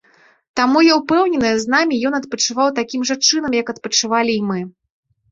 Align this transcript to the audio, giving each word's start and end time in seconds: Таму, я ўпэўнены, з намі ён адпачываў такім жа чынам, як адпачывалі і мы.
Таму, 0.59 0.79
я 0.85 0.93
ўпэўнены, 0.99 1.49
з 1.63 1.73
намі 1.73 1.99
ён 2.09 2.13
адпачываў 2.19 2.71
такім 2.79 3.01
жа 3.09 3.17
чынам, 3.27 3.51
як 3.59 3.67
адпачывалі 3.75 4.33
і 4.39 4.41
мы. 4.53 4.59